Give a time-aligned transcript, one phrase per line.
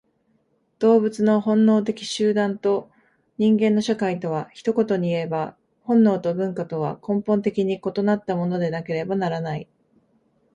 [0.79, 2.89] 動物の本能的集団と
[3.37, 9.69] 人間の社会とは、一言にいえば本能と文化とは根本的に異なったものでなければならない。